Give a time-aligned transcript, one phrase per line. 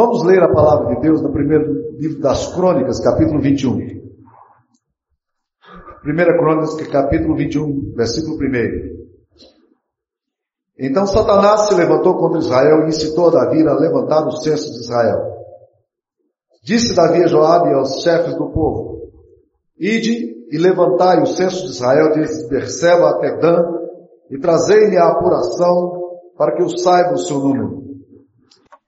[0.00, 4.00] Vamos ler a palavra de Deus no primeiro livro das Crônicas, capítulo 21.
[6.00, 8.40] Primeira Crônicas, capítulo 21, versículo 1.
[10.78, 15.18] Então Satanás se levantou contra Israel e incitou Davi a levantar o censo de Israel.
[16.64, 19.02] Disse Davi a Joabe aos chefes do povo,
[19.78, 23.62] Ide e levantai o censo de Israel desde Berseba até Dan
[24.30, 25.92] e trazei-lhe a apuração
[26.38, 27.79] para que eu saiba o seu número.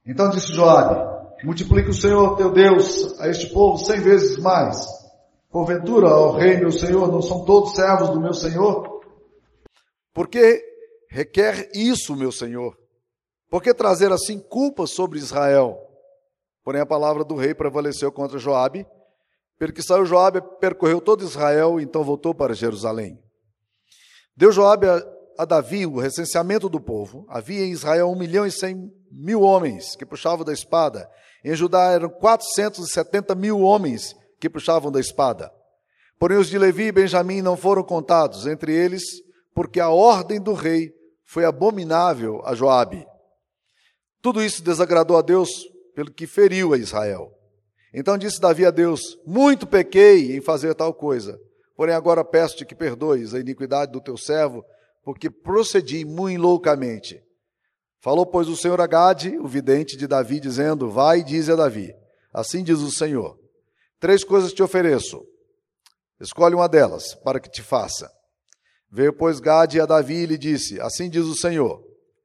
[0.07, 1.01] Então disse Joabe,
[1.45, 4.85] multiplique o Senhor teu Deus a este povo cem vezes mais.
[5.51, 9.01] Porventura, ó rei meu Senhor, não são todos servos do meu Senhor?
[10.13, 10.63] Porque
[11.09, 12.77] requer isso, meu Senhor?
[13.49, 15.79] Por que trazer assim culpa sobre Israel?
[16.65, 18.87] Porém a palavra do rei prevaleceu contra Joabe,
[19.59, 23.19] pelo que saiu Joabe, percorreu todo Israel, e então voltou para Jerusalém.
[24.37, 25.03] Deu Joabe a,
[25.39, 27.27] a Davi o recenseamento do povo.
[27.29, 31.09] Havia em Israel um milhão e cem mil homens que puxavam da espada.
[31.45, 35.53] Em Judá eram 470 mil homens que puxavam da espada.
[36.19, 39.03] Porém, os de Levi e Benjamim não foram contados entre eles,
[39.55, 40.93] porque a ordem do rei
[41.25, 43.07] foi abominável a Joabe.
[44.21, 45.51] Tudo isso desagradou a Deus,
[45.95, 47.33] pelo que feriu a Israel.
[47.93, 51.39] Então disse Davi a Deus: Muito pequei em fazer tal coisa.
[51.77, 54.65] Porém, agora peço-te que perdoes a iniquidade do teu servo,
[55.03, 57.21] porque procedi muito loucamente.
[58.03, 61.55] Falou, pois, o Senhor a Gade, o vidente de Davi, dizendo: Vai e dize a
[61.55, 61.95] Davi:
[62.35, 63.39] Assim diz o Senhor:
[64.01, 65.25] Três coisas te ofereço.
[66.21, 68.11] Escolhe uma delas, para que te faça.
[68.91, 71.81] Veio, pois, Gade a Davi e lhe disse: Assim diz o Senhor: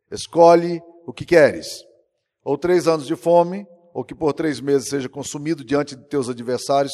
[0.09, 1.67] Escolhe o que queres.
[2.43, 6.27] Ou três anos de fome, ou que por três meses seja consumido diante de teus
[6.27, 6.93] adversários,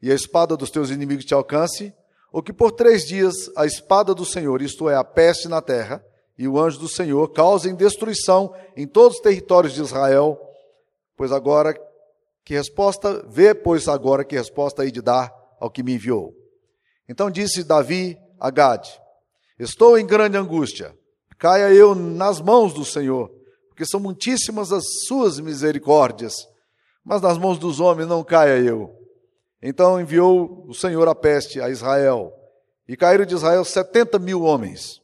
[0.00, 1.92] e a espada dos teus inimigos te alcance,
[2.32, 6.02] ou que por três dias a espada do Senhor, isto é, a peste na terra,
[6.40, 10.40] e o anjo do Senhor causem destruição em todos os territórios de Israel,
[11.14, 11.78] pois agora
[12.42, 15.30] que resposta, vê, pois agora que resposta hei de dar
[15.60, 16.34] ao que me enviou.
[17.06, 18.90] Então disse Davi a Gade:
[19.58, 20.96] Estou em grande angústia,
[21.36, 23.30] caia eu nas mãos do Senhor,
[23.68, 26.48] porque são muitíssimas as suas misericórdias,
[27.04, 28.96] mas nas mãos dos homens não caia eu.
[29.62, 32.32] Então enviou o Senhor a peste a Israel,
[32.88, 35.02] e caíram de Israel setenta mil homens.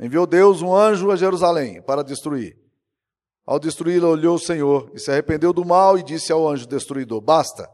[0.00, 2.58] Enviou Deus um anjo a Jerusalém para destruir.
[3.44, 7.20] Ao destruí-la, olhou o Senhor e se arrependeu do mal e disse ao anjo destruidor:
[7.20, 7.68] Basta,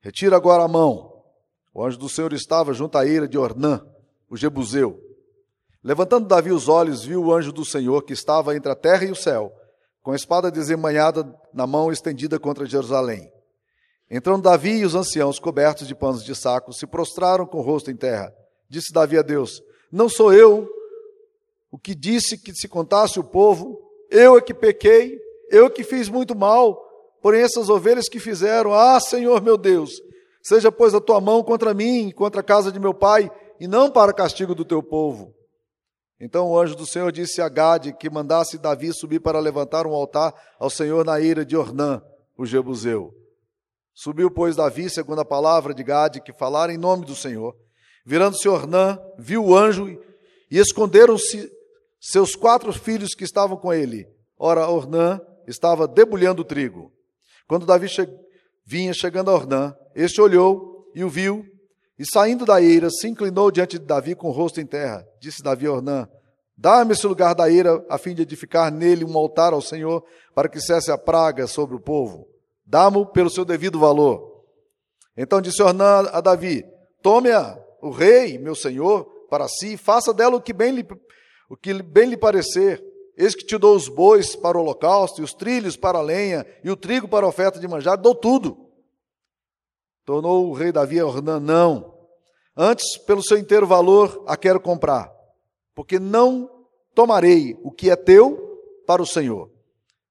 [0.00, 1.24] retira agora a mão.
[1.72, 3.80] O anjo do Senhor estava junto à ira de Ornã,
[4.28, 5.00] o Jebuseu.
[5.82, 9.10] Levantando Davi os olhos, viu o anjo do Senhor que estava entre a terra e
[9.10, 9.50] o céu,
[10.02, 13.32] com a espada desembanhada na mão estendida contra Jerusalém.
[14.10, 17.90] Entrando Davi e os anciãos, cobertos de panos de saco, se prostraram com o rosto
[17.90, 18.30] em terra.
[18.68, 20.81] Disse Davi a Deus: Não sou eu
[21.72, 25.18] o que disse que se contasse o povo, eu é que pequei,
[25.50, 26.78] eu que fiz muito mal,
[27.22, 29.90] porém essas ovelhas que fizeram, ah, Senhor meu Deus,
[30.42, 33.90] seja pois a tua mão contra mim, contra a casa de meu pai, e não
[33.90, 35.34] para castigo do teu povo.
[36.20, 39.94] Então o anjo do Senhor disse a Gade que mandasse Davi subir para levantar um
[39.94, 42.02] altar ao Senhor na ira de Ornã,
[42.36, 43.14] o Jebuseu.
[43.94, 47.56] Subiu, pois, Davi, segundo a palavra de Gade, que falara em nome do Senhor.
[48.04, 49.88] Virando-se Ornã, viu o anjo
[50.50, 51.50] e esconderam-se
[52.02, 54.08] seus quatro filhos que estavam com ele.
[54.36, 56.92] Ora, Ornã estava debulhando o trigo.
[57.46, 58.08] Quando Davi che
[58.66, 61.44] vinha chegando a Ornã, este olhou e o viu,
[61.96, 65.06] e saindo da eira, se inclinou diante de Davi com o rosto em terra.
[65.20, 66.08] Disse Davi a Ornã:
[66.56, 70.04] Dá-me esse lugar da eira, a fim de edificar nele um altar ao Senhor,
[70.34, 72.26] para que cesse a praga sobre o povo.
[72.66, 74.42] Dá-mo pelo seu devido valor.
[75.16, 76.64] Então disse Ornã a Davi:
[77.00, 80.84] Tome-a, o rei, meu senhor, para si, faça dela o que bem lhe
[81.52, 82.82] o que bem lhe parecer.
[83.14, 86.46] Eis que te dou os bois para o holocausto, e os trilhos para a lenha,
[86.64, 88.70] e o trigo para a oferta de manjar, dou tudo.
[90.02, 91.94] Tornou o rei Davi a Ornã, não.
[92.56, 95.12] Antes, pelo seu inteiro valor, a quero comprar,
[95.74, 96.48] porque não
[96.94, 99.52] tomarei o que é teu para o Senhor,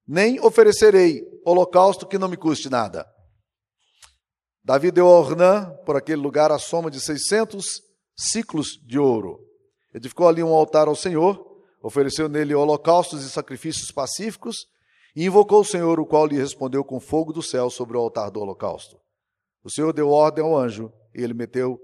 [0.07, 3.11] nem oferecerei holocausto que não me custe nada.
[4.63, 7.81] Davi deu a Ornã, por aquele lugar, a soma de 600
[8.15, 9.50] ciclos de ouro.
[9.93, 14.67] Edificou ali um altar ao Senhor, ofereceu nele holocaustos e sacrifícios pacíficos,
[15.15, 18.31] e invocou o Senhor, o qual lhe respondeu com fogo do céu sobre o altar
[18.31, 18.99] do holocausto.
[19.63, 21.79] O Senhor deu ordem ao anjo, e ele meteu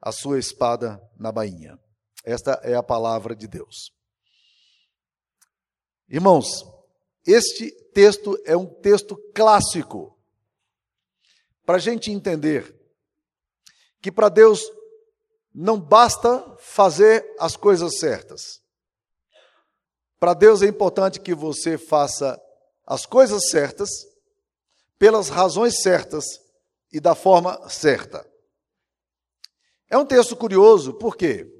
[0.00, 1.78] a sua espada na bainha.
[2.24, 3.92] Esta é a palavra de Deus.
[6.08, 6.64] Irmãos,
[7.26, 10.16] este texto é um texto clássico
[11.66, 12.74] para a gente entender
[14.00, 14.60] que para Deus
[15.60, 18.60] não basta fazer as coisas certas.
[20.20, 22.40] Para Deus é importante que você faça
[22.86, 23.90] as coisas certas,
[25.00, 26.24] pelas razões certas
[26.92, 28.24] e da forma certa.
[29.90, 31.52] É um texto curioso, por quê?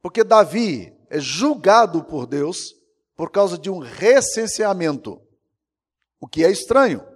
[0.00, 2.74] Porque Davi é julgado por Deus
[3.14, 5.22] por causa de um recenseamento,
[6.20, 7.06] o que é estranho.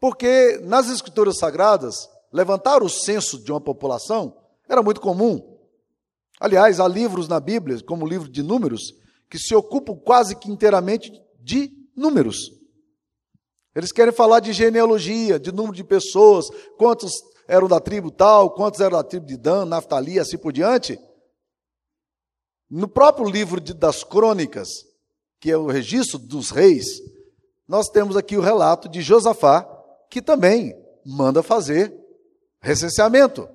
[0.00, 5.56] Porque nas escrituras sagradas, levantar o censo de uma população era muito comum.
[6.40, 8.94] Aliás, há livros na Bíblia, como o livro de Números,
[9.30, 11.10] que se ocupam quase que inteiramente
[11.40, 12.52] de números.
[13.74, 16.46] Eles querem falar de genealogia, de número de pessoas,
[16.78, 17.12] quantos
[17.46, 20.98] eram da tribo tal, quantos eram da tribo de Dan, Naftali, assim por diante.
[22.70, 24.68] No próprio livro de, das crônicas,
[25.40, 26.86] que é o registro dos reis,
[27.68, 29.68] nós temos aqui o relato de Josafá,
[30.10, 30.74] que também
[31.04, 31.94] manda fazer
[32.60, 33.48] recenseamento.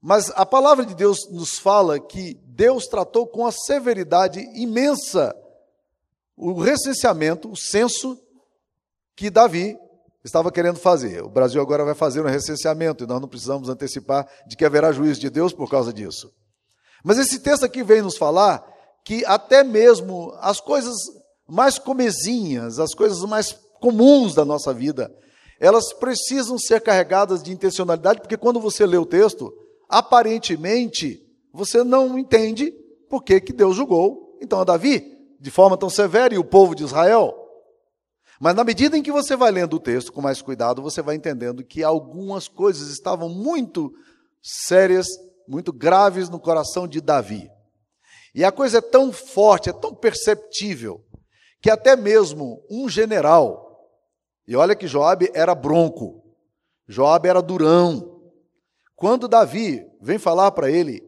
[0.00, 5.34] Mas a palavra de Deus nos fala que Deus tratou com a severidade imensa
[6.36, 8.16] o recenseamento, o censo
[9.16, 9.76] que Davi
[10.24, 11.22] estava querendo fazer.
[11.24, 14.92] O Brasil agora vai fazer um recenseamento e nós não precisamos antecipar de que haverá
[14.92, 16.32] juízo de Deus por causa disso.
[17.02, 18.64] Mas esse texto aqui vem nos falar
[19.04, 20.94] que até mesmo as coisas
[21.46, 25.12] mais comezinhas, as coisas mais comuns da nossa vida,
[25.58, 29.52] elas precisam ser carregadas de intencionalidade, porque quando você lê o texto,
[29.88, 32.72] aparentemente você não entende
[33.08, 36.74] por que, que Deus julgou então a Davi de forma tão severa e o povo
[36.74, 37.34] de Israel.
[38.40, 41.16] Mas na medida em que você vai lendo o texto com mais cuidado, você vai
[41.16, 43.92] entendendo que algumas coisas estavam muito
[44.42, 45.06] sérias,
[45.46, 47.50] muito graves no coração de Davi.
[48.34, 51.04] E a coisa é tão forte, é tão perceptível,
[51.60, 53.90] que até mesmo um general,
[54.46, 56.22] e olha que Joabe era bronco,
[56.86, 58.17] Joabe era durão.
[58.98, 61.00] Quando Davi vem falar para ele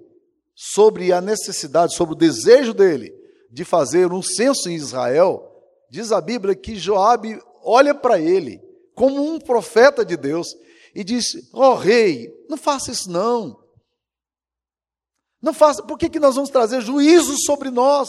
[0.54, 3.12] sobre a necessidade, sobre o desejo dele
[3.50, 5.44] de fazer um censo em Israel,
[5.90, 8.62] diz a Bíblia que Joabe olha para ele
[8.94, 10.54] como um profeta de Deus
[10.94, 13.58] e diz: "Ó oh, rei, não faça isso não.
[15.42, 18.08] Não faça, por que, que nós vamos trazer juízo sobre nós?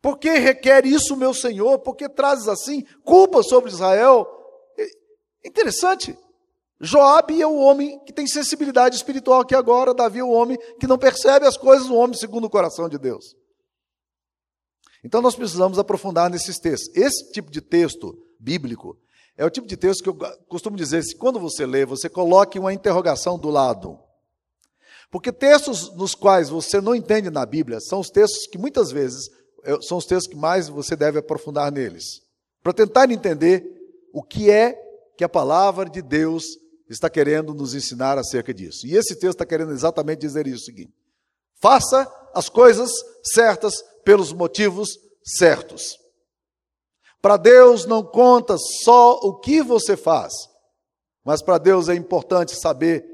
[0.00, 1.80] Por que requer isso, meu Senhor?
[1.80, 4.26] Por que trazes assim culpa sobre Israel?
[5.44, 6.16] Interessante.
[6.80, 10.86] Joabe é o homem que tem sensibilidade espiritual aqui agora, Davi é o homem que
[10.86, 13.34] não percebe as coisas, o homem segundo o coração de Deus.
[15.02, 16.94] Então nós precisamos aprofundar nesses textos.
[16.96, 18.96] Esse tipo de texto bíblico
[19.36, 20.16] é o tipo de texto que eu
[20.48, 23.98] costumo dizer, se quando você lê, você coloque uma interrogação do lado.
[25.10, 29.30] Porque textos nos quais você não entende na Bíblia são os textos que muitas vezes
[29.64, 32.22] é, são os textos que mais você deve aprofundar neles,
[32.62, 33.64] para tentar entender
[34.12, 34.76] o que é
[35.16, 36.44] que a palavra de Deus
[36.88, 38.86] está querendo nos ensinar acerca disso.
[38.86, 40.92] E esse texto está querendo exatamente dizer isso: o seguinte,
[41.60, 42.90] faça as coisas
[43.22, 45.98] certas pelos motivos certos.
[47.20, 50.32] Para Deus não conta só o que você faz,
[51.24, 53.04] mas para Deus é importante saber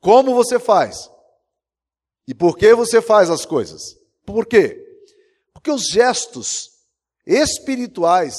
[0.00, 1.10] como você faz
[2.26, 3.82] e por que você faz as coisas.
[4.24, 4.80] Por quê?
[5.52, 6.70] Porque os gestos
[7.26, 8.36] espirituais,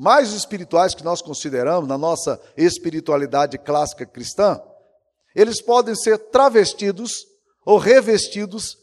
[0.00, 4.58] mais espirituais que nós consideramos na nossa espiritualidade clássica cristã,
[5.34, 7.26] eles podem ser travestidos
[7.66, 8.78] ou revestidos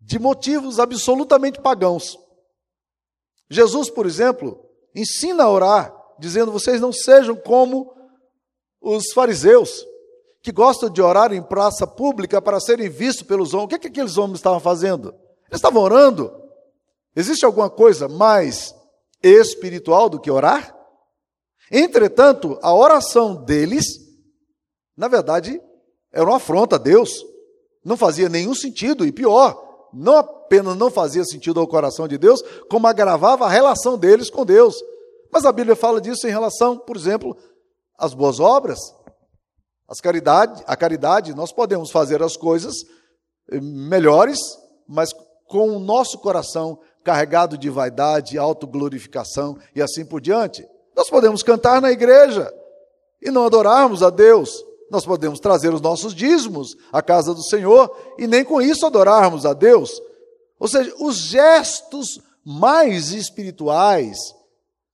[0.00, 2.18] de motivos absolutamente pagãos.
[3.50, 4.64] Jesus, por exemplo,
[4.94, 7.94] ensina a orar, dizendo: vocês não sejam como
[8.80, 9.84] os fariseus,
[10.40, 13.66] que gostam de orar em praça pública para serem vistos pelos homens.
[13.66, 15.10] O que, é que aqueles homens estavam fazendo?
[15.50, 16.32] Eles estavam orando.
[17.14, 18.74] Existe alguma coisa mais
[19.22, 20.76] espiritual do que orar?
[21.70, 23.86] Entretanto, a oração deles,
[24.96, 25.60] na verdade,
[26.12, 27.24] era uma afronta a Deus.
[27.84, 32.42] Não fazia nenhum sentido, e pior, não apenas não fazia sentido ao coração de Deus,
[32.68, 34.76] como agravava a relação deles com Deus.
[35.32, 37.36] Mas a Bíblia fala disso em relação, por exemplo,
[37.98, 38.78] às boas obras,
[39.88, 41.34] às caridade, a caridade.
[41.34, 42.74] Nós podemos fazer as coisas
[43.50, 44.38] eh, melhores,
[44.86, 45.10] mas
[45.46, 50.66] com o nosso coração carregado de vaidade, autoglorificação e assim por diante.
[50.94, 52.52] Nós podemos cantar na igreja
[53.20, 57.96] e não adorarmos a Deus, nós podemos trazer os nossos dízimos à casa do Senhor
[58.18, 60.02] e nem com isso adorarmos a Deus.
[60.58, 64.18] Ou seja, os gestos mais espirituais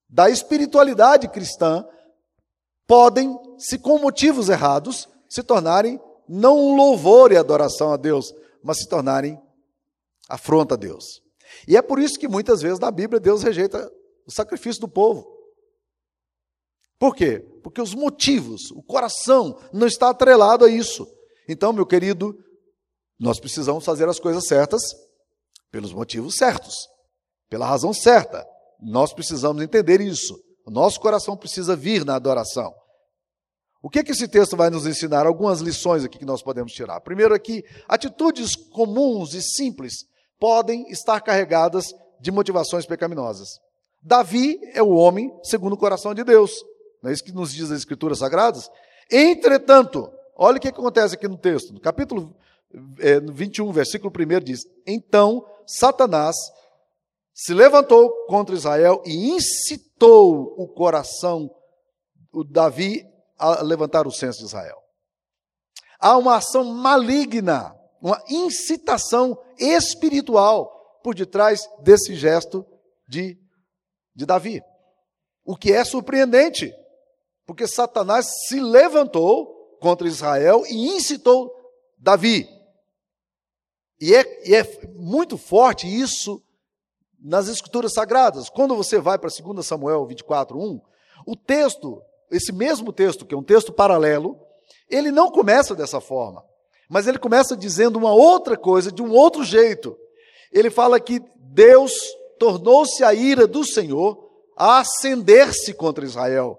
[0.09, 1.85] da espiritualidade cristã
[2.87, 8.79] podem, se com motivos errados, se tornarem não um louvor e adoração a Deus, mas
[8.79, 9.41] se tornarem
[10.29, 11.23] afronta a Deus.
[11.67, 13.91] E é por isso que muitas vezes na Bíblia Deus rejeita
[14.27, 15.27] o sacrifício do povo.
[16.99, 17.41] Por quê?
[17.63, 21.07] Porque os motivos, o coração não está atrelado a isso.
[21.49, 22.37] Então, meu querido,
[23.19, 24.83] nós precisamos fazer as coisas certas
[25.71, 26.75] pelos motivos certos,
[27.49, 28.47] pela razão certa.
[28.81, 30.39] Nós precisamos entender isso.
[30.67, 32.75] O nosso coração precisa vir na adoração.
[33.81, 35.27] O que, que esse texto vai nos ensinar?
[35.27, 37.01] Algumas lições aqui que nós podemos tirar.
[37.01, 40.05] Primeiro aqui, atitudes comuns e simples
[40.39, 41.87] podem estar carregadas
[42.21, 43.61] de motivações pecaminosas.
[44.03, 46.53] Davi é o homem segundo o coração de Deus.
[47.03, 48.71] Não é isso que nos diz as Escrituras Sagradas?
[49.11, 51.73] Entretanto, olha o que acontece aqui no texto.
[51.73, 52.37] No capítulo
[53.01, 56.37] é, 21, versículo 1 diz: Então Satanás
[57.33, 61.51] se levantou contra Israel e incitou o coração,
[62.33, 63.05] o Davi,
[63.39, 64.77] a levantar o censo de Israel.
[66.01, 72.65] Há uma ação maligna, uma incitação espiritual por detrás desse gesto
[73.09, 73.39] de,
[74.15, 74.63] de Davi.
[75.45, 76.75] O que é surpreendente,
[77.47, 81.55] porque Satanás se levantou contra Israel e incitou
[81.97, 82.49] Davi.
[84.01, 84.65] E é, e é
[84.95, 86.43] muito forte isso
[87.19, 88.49] nas Escrituras Sagradas.
[88.49, 90.81] Quando você vai para 2 Samuel 24, 1,
[91.27, 92.01] o texto,
[92.31, 94.39] esse mesmo texto, que é um texto paralelo,
[94.89, 96.45] ele não começa dessa forma,
[96.89, 99.97] mas ele começa dizendo uma outra coisa, de um outro jeito.
[100.53, 101.93] Ele fala que Deus
[102.39, 104.27] tornou-se a ira do Senhor
[104.57, 106.59] a acender-se contra Israel.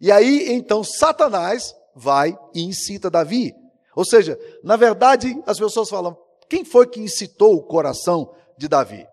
[0.00, 3.54] E aí, então, Satanás vai e incita Davi.
[3.94, 6.16] Ou seja, na verdade, as pessoas falam:
[6.48, 9.06] quem foi que incitou o coração de Davi?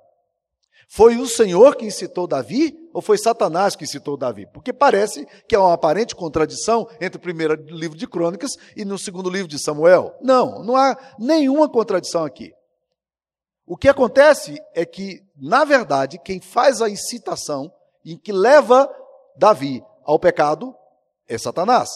[0.88, 4.48] Foi o Senhor que incitou Davi ou foi Satanás que incitou Davi?
[4.54, 8.98] Porque parece que há uma aparente contradição entre o primeiro livro de Crônicas e no
[8.98, 10.16] segundo livro de Samuel.
[10.22, 12.54] Não, não há nenhuma contradição aqui.
[13.66, 17.72] O que acontece é que, na verdade, quem faz a incitação
[18.04, 18.90] e que leva
[19.36, 20.76] Davi ao pecado
[21.28, 21.90] é Satanás.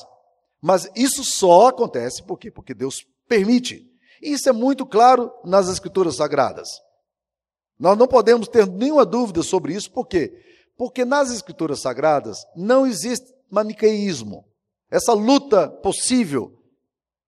[0.61, 2.49] Mas isso só acontece por quê?
[2.49, 2.95] Porque Deus
[3.27, 3.85] permite.
[4.21, 6.69] E isso é muito claro nas Escrituras Sagradas.
[7.79, 10.33] Nós não podemos ter nenhuma dúvida sobre isso, por quê?
[10.77, 14.45] Porque nas Escrituras Sagradas não existe maniqueísmo.
[14.91, 16.53] Essa luta possível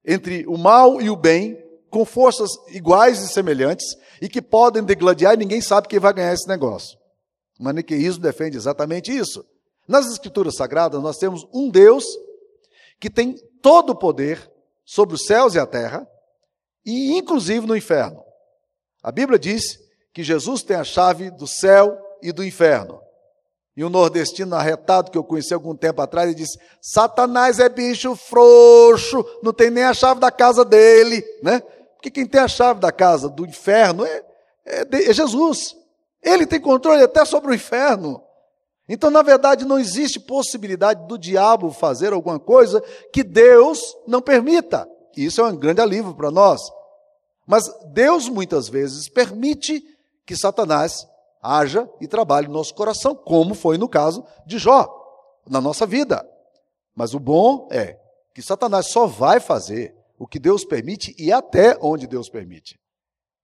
[0.05, 1.57] entre o mal e o bem,
[1.89, 3.85] com forças iguais e semelhantes,
[4.21, 6.97] e que podem degladiar e ninguém sabe quem vai ganhar esse negócio.
[7.59, 9.45] O maniqueísmo defende exatamente isso.
[9.87, 12.03] Nas Escrituras Sagradas, nós temos um Deus
[12.99, 14.51] que tem todo o poder
[14.83, 16.07] sobre os céus e a terra,
[16.85, 18.23] e inclusive no inferno.
[19.03, 19.63] A Bíblia diz
[20.13, 23.01] que Jesus tem a chave do céu e do inferno.
[23.75, 28.15] E um nordestino arretado que eu conheci algum tempo atrás, ele disse: Satanás é bicho
[28.15, 31.61] frouxo, não tem nem a chave da casa dele, né?
[31.95, 34.23] Porque quem tem a chave da casa do inferno é,
[34.65, 35.75] é, é Jesus.
[36.21, 38.21] Ele tem controle até sobre o inferno.
[38.89, 44.87] Então, na verdade, não existe possibilidade do diabo fazer alguma coisa que Deus não permita.
[45.15, 46.61] Isso é um grande alívio para nós.
[47.47, 47.63] Mas
[47.93, 49.83] Deus muitas vezes permite
[50.25, 51.07] que Satanás
[51.41, 54.87] haja e trabalhe no nosso coração, como foi no caso de Jó,
[55.47, 56.27] na nossa vida.
[56.95, 57.99] Mas o bom é
[58.33, 62.79] que Satanás só vai fazer o que Deus permite e até onde Deus permite.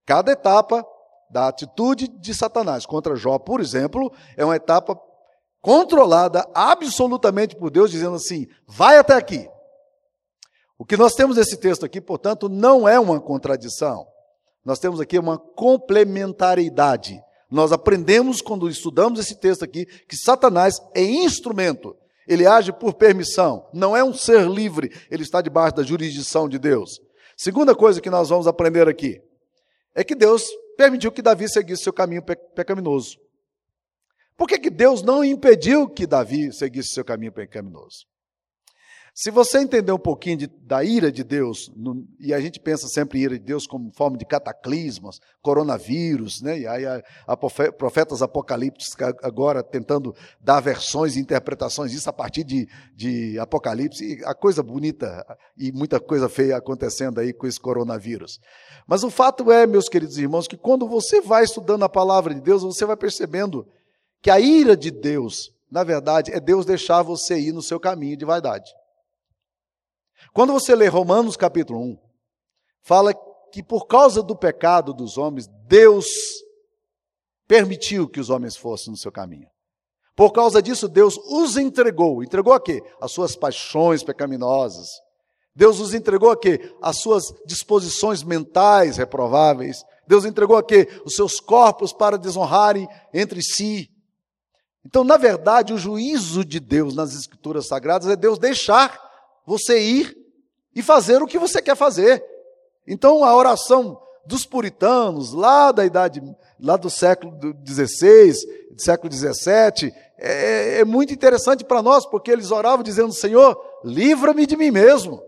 [0.06, 0.86] Cada etapa
[1.30, 4.98] da atitude de Satanás contra Jó, por exemplo, é uma etapa
[5.62, 9.50] controlada absolutamente por Deus, dizendo assim: vai até aqui.
[10.78, 14.08] O que nós temos nesse texto aqui, portanto, não é uma contradição.
[14.68, 17.24] Nós temos aqui uma complementaridade.
[17.50, 21.96] Nós aprendemos, quando estudamos esse texto aqui, que Satanás é instrumento.
[22.28, 26.60] Ele age por permissão, não é um ser livre, ele está debaixo da jurisdição de
[26.60, 27.00] Deus.
[27.38, 29.22] Segunda coisa que nós vamos aprender aqui
[29.96, 30.44] é que Deus
[30.76, 32.22] permitiu que Davi seguisse seu caminho
[32.54, 33.18] pecaminoso.
[34.36, 38.06] Por que, que Deus não impediu que Davi seguisse seu caminho pecaminoso?
[39.20, 42.88] Se você entender um pouquinho de, da ira de Deus, no, e a gente pensa
[42.88, 46.60] sempre em ira de Deus como forma de cataclismos, coronavírus, né?
[46.60, 52.44] e aí a, a profetas apocalípticos agora tentando dar versões e interpretações disso a partir
[52.44, 55.26] de, de Apocalipse, e a coisa bonita
[55.58, 58.40] e muita coisa feia acontecendo aí com esse coronavírus.
[58.86, 62.42] Mas o fato é, meus queridos irmãos, que quando você vai estudando a palavra de
[62.42, 63.68] Deus, você vai percebendo
[64.22, 68.16] que a ira de Deus, na verdade, é Deus deixar você ir no seu caminho
[68.16, 68.72] de vaidade.
[70.38, 71.98] Quando você lê Romanos capítulo 1,
[72.84, 73.12] fala
[73.52, 76.06] que por causa do pecado dos homens, Deus
[77.48, 79.48] permitiu que os homens fossem no seu caminho.
[80.16, 82.24] Por causa disso, Deus os entregou.
[82.24, 82.84] Entregou a quê?
[83.02, 84.90] As suas paixões pecaminosas.
[85.56, 86.72] Deus os entregou a quê?
[86.84, 89.84] As suas disposições mentais reprováveis.
[90.08, 90.88] Deus entregou a quê?
[91.04, 93.90] Os seus corpos para desonrarem entre si.
[94.86, 99.08] Então, na verdade, o juízo de Deus nas Escrituras Sagradas é Deus deixar
[99.44, 100.17] você ir
[100.78, 102.24] e fazer o que você quer fazer.
[102.86, 106.22] Então a oração dos puritanos, lá da idade,
[106.60, 107.34] lá do século
[107.66, 108.32] XVI,
[108.72, 114.46] do século XVII, é, é muito interessante para nós, porque eles oravam dizendo: Senhor, livra-me
[114.46, 115.20] de mim mesmo.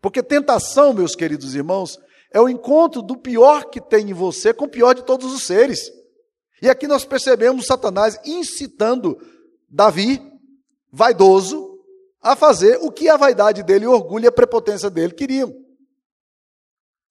[0.00, 1.98] Porque tentação, meus queridos irmãos,
[2.32, 5.42] é o encontro do pior que tem em você com o pior de todos os
[5.42, 5.92] seres.
[6.62, 9.18] E aqui nós percebemos Satanás incitando
[9.68, 10.22] Davi,
[10.90, 11.75] vaidoso,
[12.26, 15.54] a fazer o que a vaidade dele, o orgulho e a prepotência dele queriam.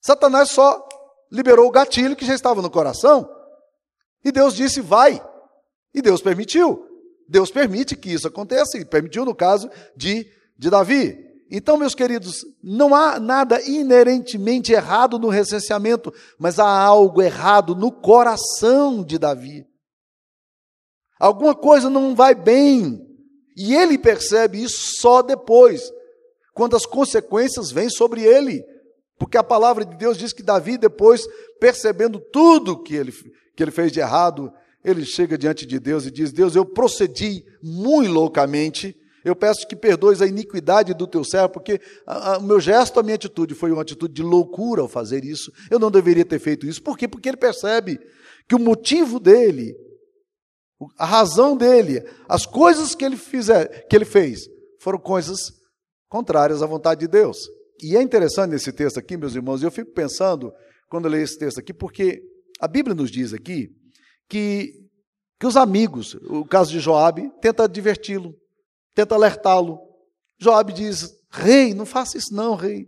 [0.01, 0.87] Satanás só
[1.31, 3.29] liberou o gatilho que já estava no coração.
[4.23, 5.25] E Deus disse: vai.
[5.93, 6.85] E Deus permitiu.
[7.27, 11.17] Deus permite que isso aconteça, e permitiu no caso de, de Davi.
[11.49, 17.91] Então, meus queridos, não há nada inerentemente errado no recenseamento, mas há algo errado no
[17.91, 19.65] coração de Davi.
[21.19, 23.04] Alguma coisa não vai bem.
[23.55, 25.91] E ele percebe isso só depois,
[26.53, 28.63] quando as consequências vêm sobre ele.
[29.17, 31.25] Porque a palavra de Deus diz que Davi, depois,
[31.59, 33.13] percebendo tudo que ele,
[33.55, 34.51] que ele fez de errado,
[34.83, 38.95] ele chega diante de Deus e diz: Deus, eu procedi muito loucamente
[39.25, 41.81] eu peço que perdoes a iniquidade do teu servo, porque
[42.39, 45.51] o meu gesto, a minha atitude foi uma atitude de loucura ao fazer isso.
[45.71, 46.79] Eu não deveria ter feito isso.
[46.83, 47.07] Por quê?
[47.07, 47.99] Porque ele percebe
[48.47, 49.75] que o motivo dele,
[50.97, 54.47] a razão dele, as coisas que ele, fizer, que ele fez,
[54.79, 55.39] foram coisas
[56.09, 57.37] contrárias à vontade de Deus.
[57.81, 60.51] E é interessante nesse texto aqui, meus irmãos, eu fico pensando,
[60.89, 62.21] quando eu leio esse texto aqui, porque
[62.59, 63.69] a Bíblia nos diz aqui
[64.29, 64.71] que,
[65.39, 68.33] que os amigos, o caso de Joabe, tenta diverti-lo
[68.95, 69.77] tenta alertá-lo.
[70.39, 72.85] Joabe diz: Rei, não faça isso, não, rei.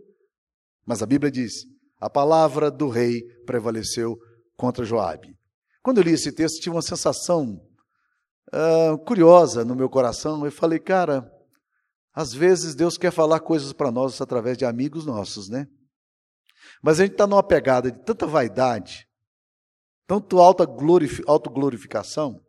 [0.84, 1.64] Mas a Bíblia diz:
[2.00, 4.16] a palavra do rei prevaleceu
[4.56, 5.36] contra Joabe.
[5.82, 7.60] Quando eu li esse texto, tive uma sensação
[8.48, 10.44] uh, curiosa no meu coração.
[10.44, 11.30] Eu falei, cara,
[12.14, 15.66] às vezes Deus quer falar coisas para nós através de amigos nossos, né?
[16.82, 19.06] Mas a gente está numa pegada de tanta vaidade,
[20.06, 20.66] tanto alta
[21.26, 22.40] autoglorificação,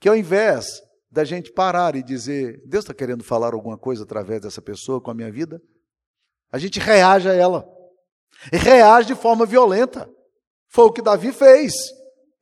[0.00, 4.42] que ao invés da gente parar e dizer: Deus está querendo falar alguma coisa através
[4.42, 5.60] dessa pessoa com a minha vida?
[6.52, 7.66] A gente reage a ela.
[8.52, 10.08] E reage de forma violenta.
[10.68, 11.72] Foi o que Davi fez.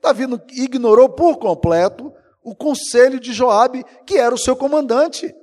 [0.03, 2.13] Davi ignorou por completo
[2.45, 5.35] o conselho de Joabe, que era o seu comandante,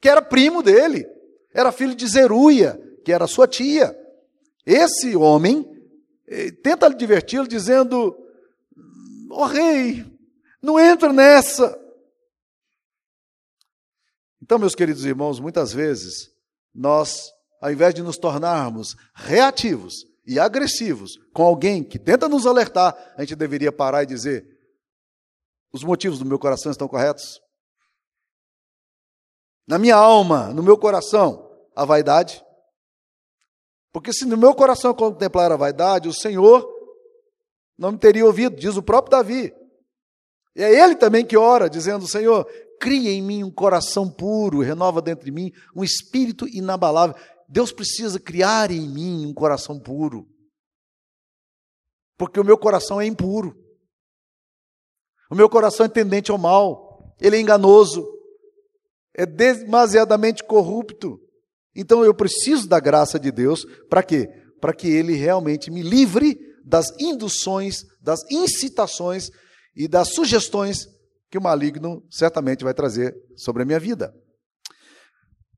[0.00, 1.06] que era primo dele,
[1.54, 3.96] era filho de Zeruia, que era sua tia.
[4.64, 5.66] Esse homem
[6.28, 8.14] eh, tenta diverti-lo dizendo:
[9.30, 10.04] "O oh, rei,
[10.62, 11.76] não entra nessa.
[14.40, 16.30] Então, meus queridos irmãos, muitas vezes
[16.74, 22.96] nós, ao invés de nos tornarmos reativos e agressivos com alguém que tenta nos alertar,
[23.16, 24.51] a gente deveria parar e dizer:
[25.72, 27.40] os motivos do meu coração estão corretos?
[29.66, 32.44] Na minha alma, no meu coração, a vaidade?
[33.92, 36.66] Porque se no meu coração contemplar a vaidade, o Senhor
[37.78, 39.54] não me teria ouvido, diz o próprio Davi.
[40.54, 42.46] E é ele também que ora, dizendo: Senhor,
[42.80, 47.16] cria em mim um coração puro, renova dentro de mim um espírito inabalável.
[47.48, 50.26] Deus precisa criar em mim um coração puro.
[52.16, 53.61] Porque o meu coração é impuro.
[55.32, 57.16] O meu coração é tendente ao mal.
[57.18, 58.06] Ele é enganoso.
[59.14, 61.18] É demasiadamente corrupto.
[61.74, 64.28] Então eu preciso da graça de Deus para quê?
[64.60, 69.30] Para que ele realmente me livre das induções, das incitações
[69.74, 70.86] e das sugestões
[71.30, 74.14] que o maligno certamente vai trazer sobre a minha vida.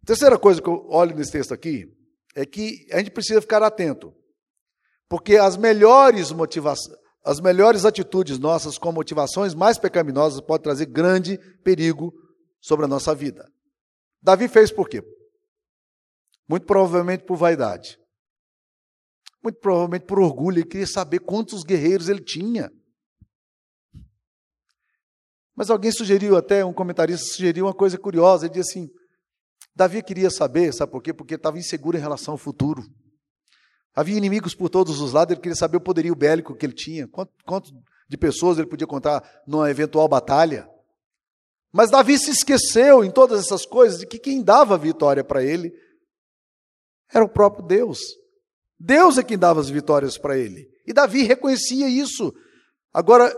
[0.07, 1.85] Terceira coisa que eu olho nesse texto aqui
[2.37, 4.15] é que a gente precisa ficar atento,
[5.09, 11.39] porque as melhores motivações, as melhores atitudes nossas com motivações mais pecaminosas podem trazer grande
[11.63, 12.13] perigo
[12.61, 13.51] sobre a nossa vida.
[14.23, 15.03] Davi fez por quê?
[16.47, 17.99] Muito provavelmente por vaidade.
[19.43, 22.71] Muito provavelmente por orgulho, ele queria saber quantos guerreiros ele tinha.
[25.55, 28.47] Mas alguém sugeriu, até um comentarista sugeriu uma coisa curiosa.
[28.47, 28.91] Ele disse assim:
[29.75, 31.13] Davi queria saber, sabe por quê?
[31.13, 32.83] Porque estava inseguro em relação ao futuro.
[33.95, 37.07] Havia inimigos por todos os lados, ele queria saber o poderio bélico que ele tinha,
[37.07, 37.73] quanto, quanto
[38.09, 40.69] de pessoas ele podia contar numa eventual batalha.
[41.73, 45.73] Mas Davi se esqueceu em todas essas coisas de que quem dava vitória para ele
[47.13, 48.01] era o próprio Deus.
[48.79, 50.69] Deus é quem dava as vitórias para ele.
[50.87, 52.35] E Davi reconhecia isso.
[52.93, 53.35] Agora,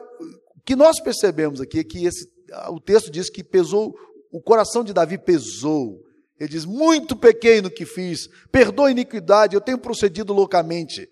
[0.64, 2.28] que nós percebemos aqui é que esse,
[2.70, 3.94] o texto diz que pesou,
[4.32, 6.02] o coração de Davi pesou.
[6.38, 11.08] Ele diz: Muito pequeno que fiz, perdoa a iniquidade, eu tenho procedido loucamente.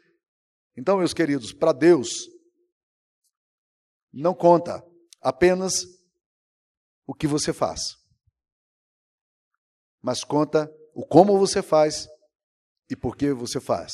[0.76, 2.28] Então, meus queridos, para Deus,
[4.12, 4.84] não conta
[5.20, 5.84] apenas
[7.06, 7.80] o que você faz,
[10.02, 12.06] mas conta o como você faz
[12.90, 13.92] e por que você faz.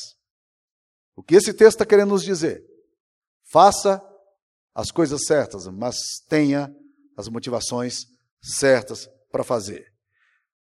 [1.15, 2.63] O que esse texto está querendo nos dizer?
[3.51, 4.01] Faça
[4.73, 6.73] as coisas certas, mas tenha
[7.17, 8.05] as motivações
[8.41, 9.90] certas para fazer.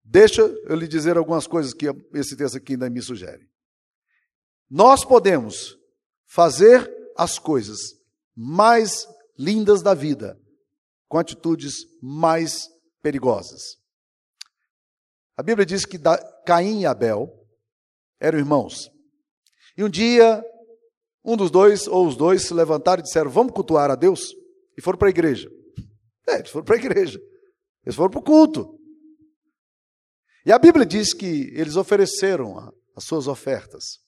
[0.04, 3.48] Deixa eu lhe dizer algumas coisas que esse texto aqui ainda me sugere.
[4.68, 5.78] Nós podemos
[6.26, 7.80] fazer as coisas
[8.36, 9.06] mais
[9.38, 10.38] lindas da vida
[11.08, 12.68] com atitudes mais
[13.02, 13.78] perigosas.
[15.36, 15.98] A Bíblia diz que
[16.44, 17.32] Caim e Abel
[18.20, 18.90] eram irmãos.
[19.76, 20.44] E um dia,
[21.24, 24.34] um dos dois, ou os dois, se levantaram e disseram: Vamos cultuar a Deus?
[24.76, 25.50] E foram para a igreja.
[26.28, 27.20] É, eles foram para a igreja.
[27.84, 28.73] Eles foram para o culto.
[30.46, 33.98] E a Bíblia diz que eles ofereceram as suas ofertas.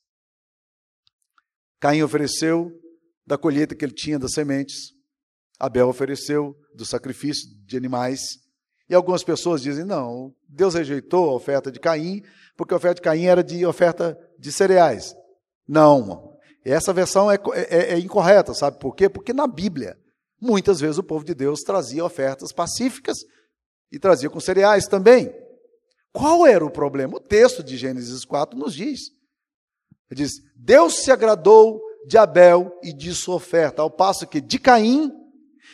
[1.81, 2.71] Caim ofereceu
[3.27, 4.93] da colheita que ele tinha das sementes.
[5.59, 8.21] Abel ofereceu do sacrifício de animais.
[8.89, 12.23] E algumas pessoas dizem: não, Deus rejeitou a oferta de Caim,
[12.57, 15.15] porque a oferta de Caim era de oferta de cereais.
[15.67, 19.09] Não, essa versão é, é, é incorreta, sabe por quê?
[19.09, 19.99] Porque na Bíblia,
[20.41, 23.17] muitas vezes o povo de Deus trazia ofertas pacíficas
[23.91, 25.33] e trazia com cereais também.
[26.17, 27.19] Qual era o problema?
[27.19, 29.11] O texto de Gênesis 4 nos diz.
[30.11, 34.59] Ele diz: Deus se agradou de Abel e de sua oferta, ao passo que de
[34.59, 35.13] Caim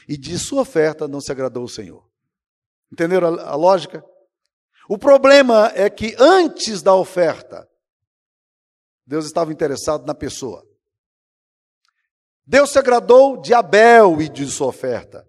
[0.09, 2.05] e de sua oferta não se agradou o Senhor.
[2.93, 4.05] Entenderam a, a lógica?
[4.89, 7.69] O problema é que antes da oferta,
[9.07, 10.67] Deus estava interessado na pessoa.
[12.45, 15.25] Deus se agradou de Abel e de sua oferta.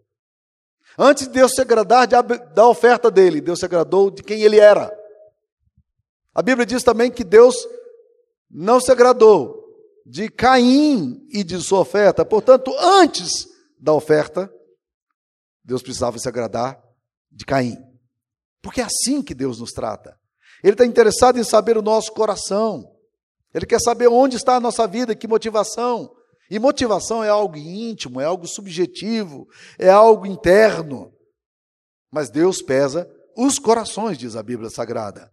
[0.98, 2.16] Antes de Deus se agradar de,
[2.56, 5.03] da oferta dele, Deus se agradou de quem ele era.
[6.34, 7.56] A Bíblia diz também que Deus
[8.50, 9.64] não se agradou
[10.06, 12.26] de Caim e de sua oferta.
[12.26, 13.48] Portanto, antes
[13.80, 14.52] da oferta,
[15.64, 16.82] Deus precisava se agradar
[17.32, 17.78] de Caim.
[18.62, 20.18] Porque é assim que Deus nos trata.
[20.64, 22.90] Ele está interessado em saber o nosso coração.
[23.54, 26.14] Ele quer saber onde está a nossa vida, que motivação.
[26.50, 31.14] E motivação é algo íntimo, é algo subjetivo, é algo interno.
[32.12, 35.32] Mas Deus pesa os corações, diz a Bíblia Sagrada.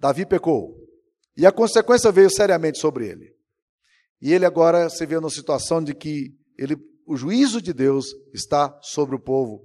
[0.00, 0.74] Davi pecou.
[1.36, 3.34] E a consequência veio seriamente sobre ele.
[4.20, 8.78] E ele agora se vê numa situação de que ele, o juízo de Deus está
[8.82, 9.62] sobre o povo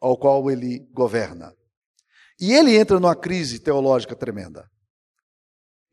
[0.00, 1.54] ao qual ele governa.
[2.38, 4.68] E ele entra numa crise teológica tremenda.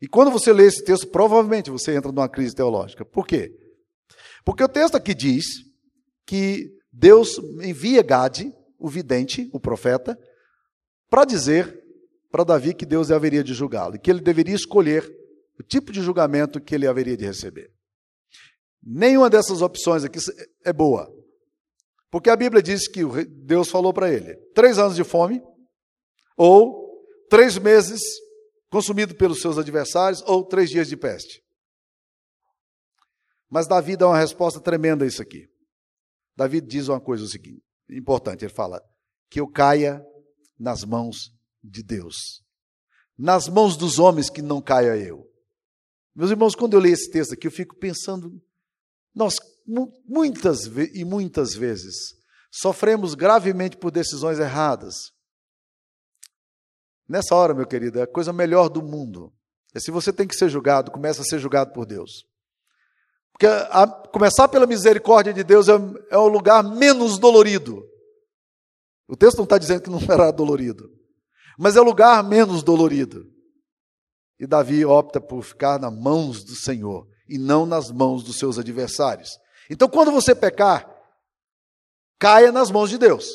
[0.02, 3.06] E quando você lê esse texto, provavelmente você entra numa crise teológica.
[3.06, 3.52] Por quê?
[4.44, 5.46] Porque o texto aqui diz
[6.26, 10.18] que Deus envia Gade, o vidente, o profeta,
[11.10, 11.85] para dizer
[12.36, 15.10] para Davi que Deus haveria de julgá-lo, e que ele deveria escolher
[15.58, 17.72] o tipo de julgamento que ele haveria de receber.
[18.84, 20.20] Nenhuma dessas opções aqui
[20.66, 21.10] é boa.
[22.12, 25.42] Porque a Bíblia diz que Deus falou para ele: três anos de fome,
[26.36, 28.02] ou três meses
[28.70, 31.42] consumido pelos seus adversários, ou três dias de peste.
[33.50, 35.48] Mas Davi dá uma resposta tremenda a isso aqui.
[36.36, 38.82] Davi diz uma coisa o seguinte, importante, ele fala:
[39.30, 40.04] que eu caia
[40.60, 41.34] nas mãos
[41.70, 42.44] de Deus.
[43.18, 45.26] Nas mãos dos homens que não caia eu.
[46.16, 48.42] Meus irmãos, quando eu leio esse texto aqui, eu fico pensando,
[49.14, 49.36] nós
[50.08, 52.16] muitas e muitas vezes
[52.52, 54.96] sofremos gravemente por decisões erradas.
[57.08, 59.34] Nessa hora, meu querido, é a coisa melhor do mundo.
[59.74, 62.26] É se você tem que ser julgado, começa a ser julgado por Deus.
[63.32, 65.74] Porque a, começar pela misericórdia de Deus é,
[66.10, 67.84] é o lugar menos dolorido.
[69.08, 70.90] O texto não está dizendo que não será dolorido,
[71.58, 73.26] mas é lugar menos dolorido.
[74.40, 78.60] E Davi opta por ficar nas mãos do Senhor e não nas mãos dos seus
[78.60, 79.40] adversários.
[79.70, 80.90] Então, quando você pecar,
[82.20, 83.30] caia nas mãos de Deus.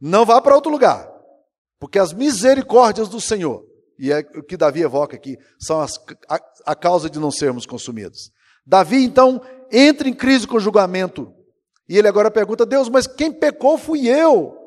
[0.00, 1.10] Não vá para outro lugar,
[1.78, 3.64] porque as misericórdias do Senhor,
[3.98, 7.64] e é o que Davi evoca aqui, são as, a, a causa de não sermos
[7.64, 8.30] consumidos.
[8.66, 9.40] Davi, então,
[9.72, 11.32] entra em crise com o julgamento.
[11.88, 14.65] E ele agora pergunta: Deus, mas quem pecou fui eu.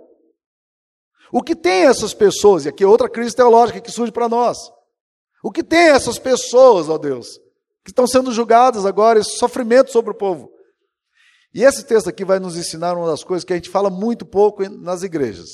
[1.32, 2.66] O que tem essas pessoas?
[2.66, 4.58] E aqui é outra crise teológica que surge para nós.
[5.44, 7.40] O que tem essas pessoas, ó Deus,
[7.84, 10.52] que estão sendo julgadas agora, esse sofrimento sobre o povo?
[11.54, 14.26] E esse texto aqui vai nos ensinar uma das coisas que a gente fala muito
[14.26, 15.50] pouco nas igrejas,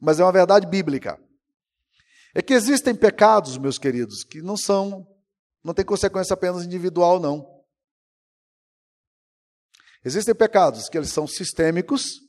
[0.00, 1.18] mas é uma verdade bíblica.
[2.34, 5.06] É que existem pecados, meus queridos, que não são,
[5.62, 7.46] não tem consequência apenas individual, não.
[10.04, 12.20] Existem pecados que eles são sistêmicos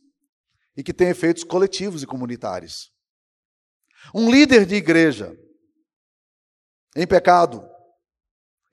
[0.75, 2.91] e que têm efeitos coletivos e comunitários.
[4.13, 5.35] Um líder de igreja
[6.95, 7.67] em pecado.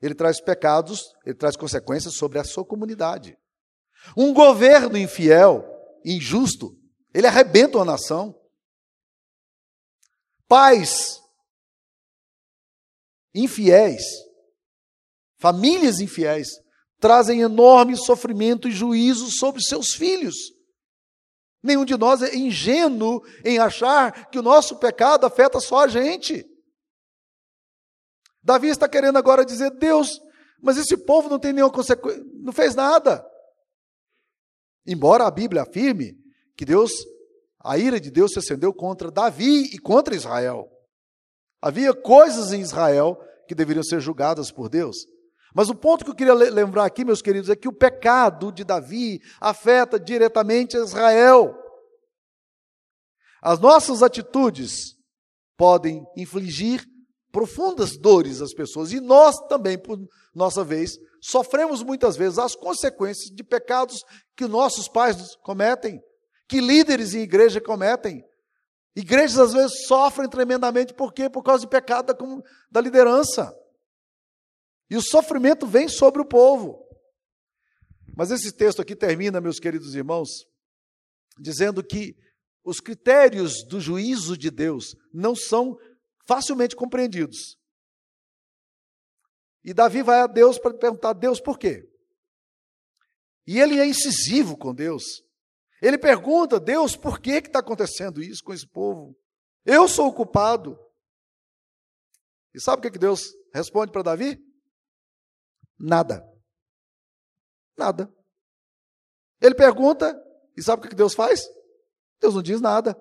[0.03, 3.37] Ele traz pecados, ele traz consequências sobre a sua comunidade.
[4.17, 5.65] Um governo infiel,
[6.05, 6.75] injusto,
[7.13, 8.35] ele arrebenta uma nação.
[10.49, 11.21] Pais
[13.35, 14.03] infiéis
[15.41, 16.49] famílias infiéis,
[17.01, 20.37] trazem enorme sofrimento e juízo sobre seus filhos.
[21.62, 26.46] Nenhum de nós é ingênuo em achar que o nosso pecado afeta só a gente.
[28.42, 30.20] Davi está querendo agora dizer: Deus,
[30.62, 33.27] mas esse povo não tem nenhuma consequência, não fez nada.
[34.87, 36.18] Embora a Bíblia afirme
[36.57, 36.90] que Deus,
[37.59, 40.70] a ira de Deus se acendeu contra Davi e contra Israel.
[41.61, 44.96] Havia coisas em Israel que deveriam ser julgadas por Deus.
[45.55, 48.65] Mas o ponto que eu queria lembrar aqui, meus queridos, é que o pecado de
[48.65, 51.57] Davi afeta diretamente Israel.
[53.43, 54.97] As nossas atitudes
[55.57, 56.87] podem infligir
[57.33, 59.99] profundas dores às pessoas e nós também, por
[60.35, 64.05] nossa vez, sofremos muitas vezes as consequências de pecados
[64.37, 66.01] que nossos pais cometem,
[66.49, 68.25] que líderes em igreja cometem.
[68.95, 71.31] Igrejas às vezes sofrem tremendamente, por quê?
[71.31, 73.55] Por causa de pecado da, da liderança.
[74.90, 76.85] E o sofrimento vem sobre o povo.
[78.16, 80.44] Mas esse texto aqui termina, meus queridos irmãos,
[81.38, 82.16] dizendo que
[82.64, 85.79] os critérios do juízo de Deus não são
[86.26, 87.57] facilmente compreendidos.
[89.62, 91.88] E Davi vai a Deus para perguntar: Deus, por quê?
[93.46, 95.22] E ele é incisivo com Deus.
[95.81, 99.16] Ele pergunta: Deus, por que está acontecendo isso com esse povo?
[99.64, 100.79] Eu sou o culpado.
[102.53, 104.50] E sabe o que Deus responde para Davi?
[105.81, 106.23] Nada.
[107.77, 108.12] Nada.
[109.40, 110.14] Ele pergunta,
[110.55, 111.49] e sabe o que Deus faz?
[112.21, 112.95] Deus não diz nada.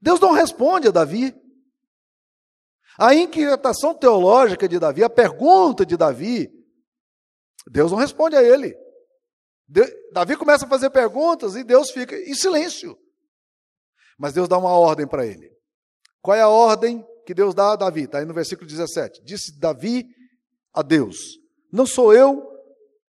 [0.00, 1.34] Deus não responde a Davi.
[2.98, 6.48] A inquietação teológica de Davi, a pergunta de Davi,
[7.66, 8.76] Deus não responde a ele.
[10.12, 12.96] Davi começa a fazer perguntas e Deus fica em silêncio.
[14.18, 15.50] Mas Deus dá uma ordem para ele.
[16.20, 18.02] Qual é a ordem que Deus dá a Davi?
[18.02, 19.24] Está aí no versículo 17.
[19.24, 20.06] Disse Davi
[20.74, 21.38] a Deus:
[21.72, 22.54] Não sou eu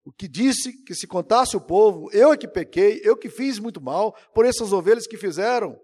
[0.04, 3.58] o que disse que se contasse o povo, eu é que pequei, eu que fiz
[3.58, 5.78] muito mal por essas ovelhas que fizeram.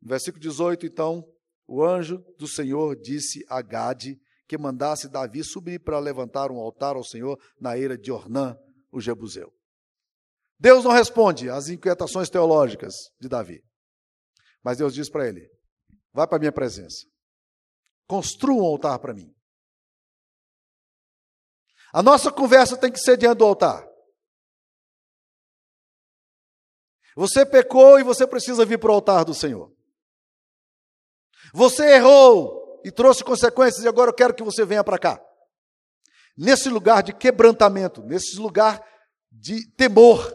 [0.00, 1.22] No versículo 18, então,
[1.66, 6.96] o anjo do Senhor disse a Gade que mandasse Davi subir para levantar um altar
[6.96, 8.56] ao Senhor na eira de Ornã,
[8.90, 9.52] o Jebuseu.
[10.58, 13.62] Deus não responde às inquietações teológicas de Davi.
[14.62, 15.48] Mas Deus diz para ele:
[16.12, 17.06] vai para a minha presença,
[18.06, 19.32] construa um altar para mim.
[21.92, 23.86] A nossa conversa tem que ser diante do altar.
[27.16, 29.72] Você pecou e você precisa vir para o altar do Senhor.
[31.52, 35.20] Você errou e trouxe consequências e agora eu quero que você venha para cá.
[36.36, 38.82] Nesse lugar de quebrantamento, nesse lugar
[39.30, 40.32] de temor,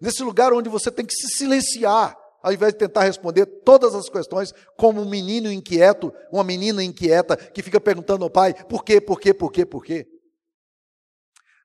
[0.00, 4.08] nesse lugar onde você tem que se silenciar, ao invés de tentar responder todas as
[4.08, 9.00] questões como um menino inquieto, uma menina inquieta que fica perguntando ao pai: por quê,
[9.00, 10.06] por quê, por quê, por quê?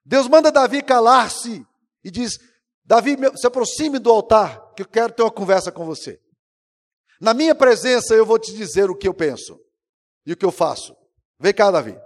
[0.04, 1.66] Deus manda Davi calar-se
[2.02, 2.38] e diz:
[2.84, 6.20] Davi, se aproxime do altar, que eu quero ter uma conversa com você.
[7.20, 9.60] Na minha presença eu vou te dizer o que eu penso
[10.24, 10.96] e o que eu faço.
[11.38, 11.96] Vem cá, Davi.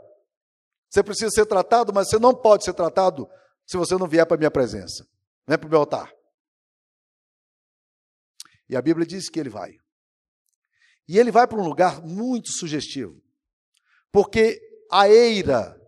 [0.90, 3.28] Você precisa ser tratado, mas você não pode ser tratado
[3.66, 5.06] se você não vier para a minha presença.
[5.46, 6.12] Vem para o meu altar.
[8.68, 9.76] E a Bíblia diz que ele vai.
[11.06, 13.22] E ele vai para um lugar muito sugestivo.
[14.10, 15.80] Porque a eira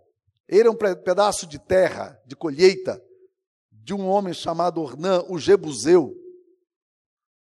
[0.49, 3.03] ele é um pedaço de terra, de colheita,
[3.71, 6.15] de um homem chamado Ornã, o Jebuseu.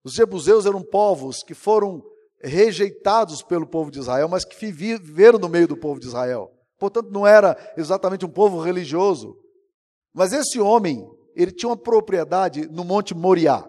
[0.04, 2.04] Os Jebuseus eram povos que foram
[2.44, 6.52] rejeitados pelo povo de Israel, mas que viveram no meio do povo de Israel.
[6.80, 9.38] Portanto, não era exatamente um povo religioso.
[10.14, 13.68] Mas esse homem, ele tinha uma propriedade no Monte Moriá.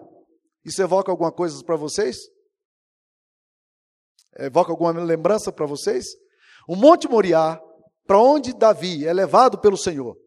[0.65, 2.17] Isso evoca alguma coisa para vocês?
[4.35, 6.05] Evoca alguma lembrança para vocês?
[6.67, 7.61] O Monte Moriá
[8.05, 10.17] para onde Davi é levado pelo Senhor,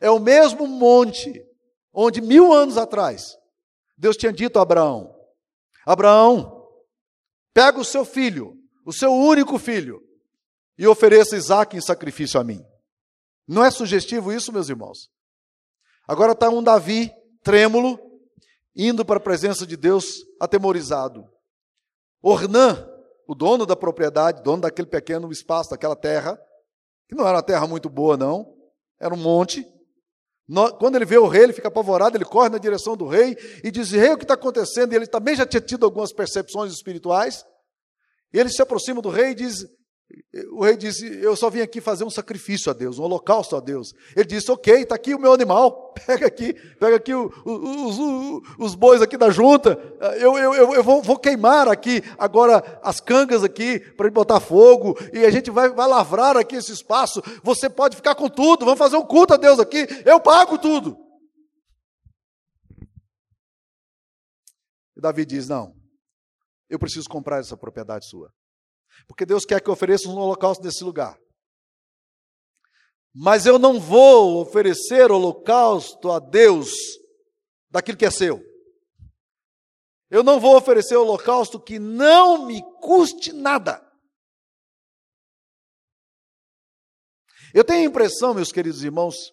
[0.00, 1.44] é o mesmo monte
[1.92, 3.36] onde mil anos atrás
[3.96, 5.14] Deus tinha dito a Abraão:
[5.86, 6.68] Abraão,
[7.54, 10.02] pega o seu filho, o seu único filho,
[10.76, 12.64] e ofereça Isaac em sacrifício a mim.
[13.46, 15.08] Não é sugestivo isso, meus irmãos?
[16.06, 17.12] Agora está um Davi
[17.44, 17.98] trêmulo,
[18.74, 21.24] indo para a presença de Deus, atemorizado.
[22.20, 22.88] Ornã,
[23.26, 26.40] o dono da propriedade, dono daquele pequeno espaço, daquela terra,
[27.12, 28.54] que não era uma terra muito boa, não,
[28.98, 29.66] era um monte.
[30.78, 33.70] Quando ele vê o rei, ele fica apavorado, ele corre na direção do rei e
[33.70, 34.92] diz: Rei, o que está acontecendo?
[34.92, 37.44] E ele também já tinha tido algumas percepções espirituais.
[38.32, 39.64] E ele se aproxima do rei e diz:
[40.50, 43.60] o rei disse: Eu só vim aqui fazer um sacrifício a Deus, um holocausto a
[43.60, 43.94] Deus.
[44.16, 48.42] Ele disse: Ok, está aqui o meu animal, pega aqui, pega aqui o, o, os,
[48.58, 49.78] os, bois aqui da junta.
[50.18, 54.98] Eu, eu, eu, eu vou, vou, queimar aqui agora as cangas aqui para botar fogo
[55.12, 57.22] e a gente vai, vai lavrar aqui esse espaço.
[57.42, 60.96] Você pode ficar com tudo, vamos fazer um culto a Deus aqui, eu pago tudo.
[64.96, 65.74] E Davi diz: Não,
[66.70, 68.32] eu preciso comprar essa propriedade sua.
[69.06, 71.18] Porque Deus quer que eu ofereça um holocausto nesse lugar.
[73.14, 76.72] Mas eu não vou oferecer holocausto a Deus
[77.70, 78.42] daquilo que é seu.
[80.10, 83.82] Eu não vou oferecer holocausto que não me custe nada.
[87.54, 89.30] Eu tenho a impressão, meus queridos irmãos,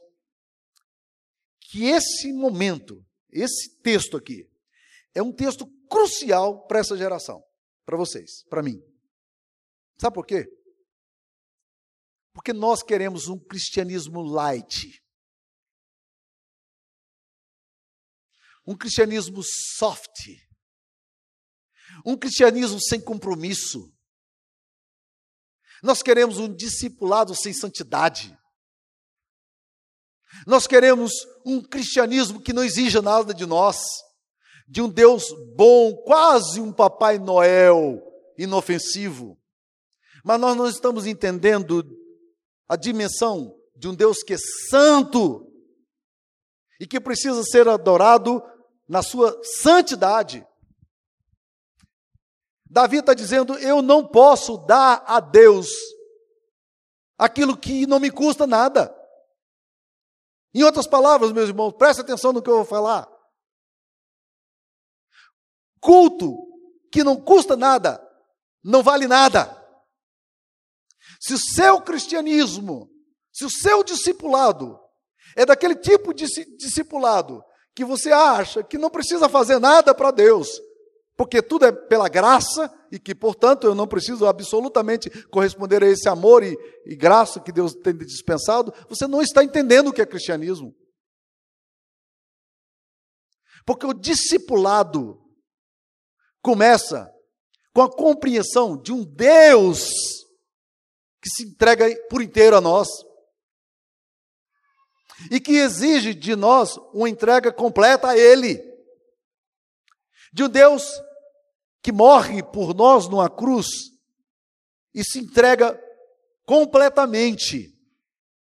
[1.70, 4.50] que esse momento, esse texto aqui,
[5.14, 7.42] é um texto crucial para essa geração,
[7.86, 8.82] para vocês, para mim.
[10.00, 10.48] Sabe por quê?
[12.34, 15.04] Porque nós queremos um cristianismo light.
[18.66, 20.30] Um cristianismo soft.
[22.06, 23.94] Um cristianismo sem compromisso.
[25.82, 28.38] Nós queremos um discipulado sem santidade.
[30.46, 31.12] Nós queremos
[31.46, 33.78] um cristianismo que não exija nada de nós,
[34.68, 38.00] de um Deus bom, quase um Papai Noel
[38.38, 39.39] inofensivo.
[40.30, 41.84] Mas nós não estamos entendendo
[42.68, 44.38] a dimensão de um Deus que é
[44.70, 45.52] santo
[46.80, 48.40] e que precisa ser adorado
[48.88, 50.48] na sua santidade.
[52.64, 55.68] Davi está dizendo: Eu não posso dar a Deus
[57.18, 58.96] aquilo que não me custa nada.
[60.54, 63.12] Em outras palavras, meus irmãos, preste atenção no que eu vou falar.
[65.82, 66.38] Culto
[66.92, 68.00] que não custa nada,
[68.64, 69.58] não vale nada.
[71.20, 72.90] Se o seu cristianismo,
[73.32, 74.80] se o seu discipulado
[75.36, 76.26] é daquele tipo de
[76.58, 77.44] discipulado
[77.76, 80.62] que você acha que não precisa fazer nada para Deus,
[81.16, 86.08] porque tudo é pela graça e que, portanto, eu não preciso absolutamente corresponder a esse
[86.08, 90.06] amor e, e graça que Deus tem dispensado, você não está entendendo o que é
[90.06, 90.74] cristianismo.
[93.66, 95.22] Porque o discipulado
[96.42, 97.14] começa
[97.74, 100.19] com a compreensão de um Deus
[101.22, 102.88] que se entrega por inteiro a nós
[105.30, 108.64] e que exige de nós uma entrega completa a Ele.
[110.32, 111.02] De um Deus
[111.82, 113.68] que morre por nós numa cruz
[114.94, 115.80] e se entrega
[116.46, 117.76] completamente,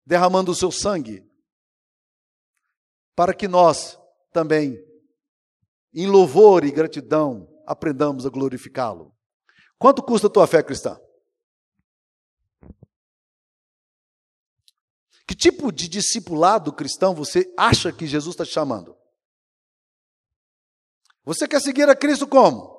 [0.04, 1.26] derramando o seu sangue,
[3.14, 3.98] para que nós
[4.32, 4.78] também,
[5.92, 9.14] em louvor e gratidão, aprendamos a glorificá-lo.
[9.78, 11.00] Quanto custa a tua fé cristã?
[15.28, 18.96] Que tipo de discipulado cristão você acha que Jesus está te chamando?
[21.22, 22.78] Você quer seguir a Cristo como?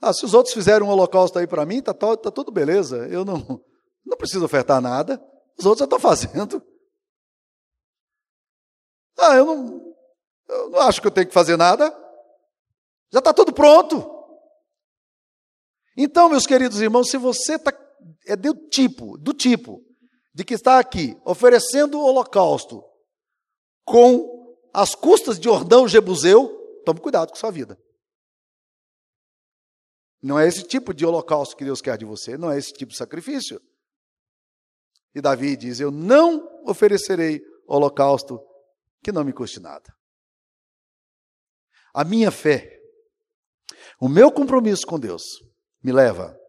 [0.00, 3.06] Ah, se os outros fizeram um holocausto aí para mim, tá, tá, tudo beleza.
[3.06, 3.64] Eu não,
[4.04, 5.22] não preciso ofertar nada.
[5.56, 6.60] Os outros já estão fazendo.
[9.16, 9.94] Ah, eu não,
[10.48, 11.88] eu não acho que eu tenho que fazer nada.
[13.12, 14.10] Já está tudo pronto.
[15.96, 17.70] Então, meus queridos irmãos, se você está
[18.26, 19.84] é do tipo, do tipo,
[20.34, 22.84] de que está aqui oferecendo o holocausto
[23.84, 26.48] com as custas de Ordão Jebuseu,
[26.84, 27.78] tome cuidado com sua vida.
[30.22, 32.92] Não é esse tipo de holocausto que Deus quer de você, não é esse tipo
[32.92, 33.60] de sacrifício.
[35.14, 38.40] E Davi diz: Eu não oferecerei holocausto
[39.02, 39.92] que não me custe nada.
[41.92, 42.78] A minha fé,
[44.00, 45.22] o meu compromisso com Deus,
[45.82, 46.39] me leva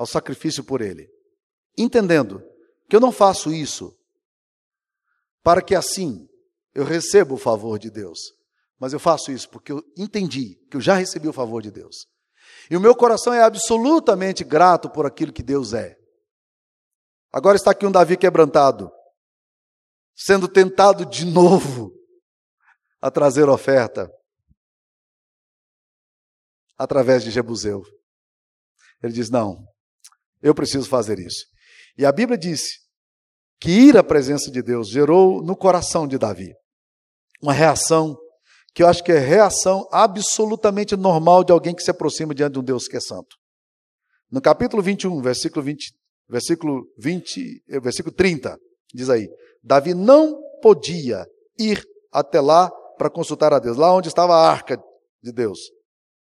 [0.00, 1.12] ao sacrifício por Ele,
[1.76, 2.42] entendendo
[2.88, 3.94] que eu não faço isso
[5.42, 6.26] para que assim
[6.74, 8.32] eu receba o favor de Deus,
[8.78, 12.06] mas eu faço isso porque eu entendi que eu já recebi o favor de Deus.
[12.70, 15.98] E o meu coração é absolutamente grato por aquilo que Deus é.
[17.30, 18.90] Agora está aqui um Davi quebrantado,
[20.16, 21.92] sendo tentado de novo
[23.02, 24.10] a trazer oferta
[26.78, 27.82] através de Jebuseu.
[29.02, 29.68] Ele diz: Não,
[30.42, 31.44] eu preciso fazer isso.
[31.96, 32.78] E a Bíblia disse
[33.60, 36.52] que ir à presença de Deus gerou no coração de Davi
[37.42, 38.16] uma reação
[38.74, 42.58] que eu acho que é reação absolutamente normal de alguém que se aproxima diante de
[42.60, 43.36] um Deus que é santo.
[44.30, 45.92] No capítulo 21, versículo 20,
[46.28, 48.56] versículo 20, eh, versículo 30,
[48.94, 49.28] diz aí:
[49.62, 51.26] Davi não podia
[51.58, 54.78] ir até lá para consultar a Deus, lá onde estava a arca
[55.22, 55.58] de Deus.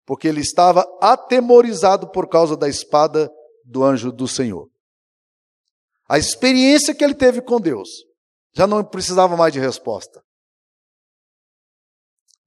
[0.05, 3.31] porque ele estava atemorizado por causa da espada
[3.65, 4.71] do anjo do Senhor.
[6.09, 7.89] A experiência que ele teve com Deus
[8.55, 10.23] já não precisava mais de resposta.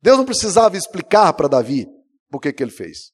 [0.02, 1.88] Deus não precisava explicar para Davi
[2.30, 3.12] por que, ele fez.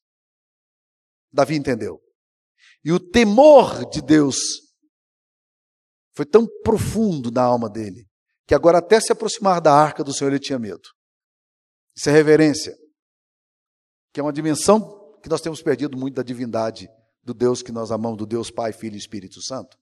[1.32, 2.02] Davi entendeu.
[2.84, 4.36] E o temor de Deus
[6.14, 8.06] foi tão profundo na alma dele,
[8.46, 10.82] que agora até se aproximar da arca do Senhor ele tinha medo.
[11.96, 12.76] Isso é reverência,
[14.12, 16.88] que é uma dimensão que nós temos perdido muito da divindade
[17.22, 19.78] do Deus que nós amamos, do Deus Pai, Filho e Espírito Santo.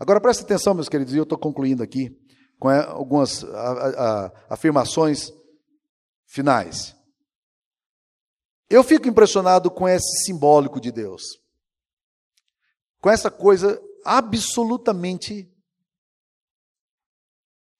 [0.00, 2.10] Agora preste atenção, meus queridos, e eu estou concluindo aqui
[2.58, 3.44] com é, algumas
[4.48, 5.30] afirmações
[6.26, 6.96] finais.
[8.70, 11.22] Eu fico impressionado com esse simbólico de Deus,
[13.00, 15.52] com essa coisa absolutamente